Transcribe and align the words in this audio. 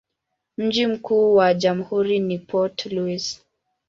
Mji 0.57 0.87
mkuu 0.87 1.35
wa 1.35 1.53
jamhuri 1.53 2.19
ni 2.19 2.39
Port 2.39 2.85
Louis. 2.85 3.41